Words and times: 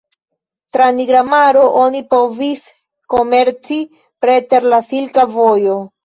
Tra 0.75 0.85
Nigra 0.99 1.19
Maro, 1.33 1.65
oni 1.81 1.99
povis 2.13 2.63
komerci 3.15 3.77
preter 4.25 4.65
la 4.75 4.79
Silka 4.89 5.27
Vojo. 5.35 5.77